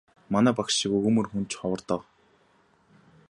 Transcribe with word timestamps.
Манай 0.35 0.53
багш 0.59 0.73
шиг 0.79 0.91
өгөөмөр 0.97 1.25
хүн 1.29 1.43
ч 1.49 1.51
ховор 1.59 1.81
доо. 1.89 2.01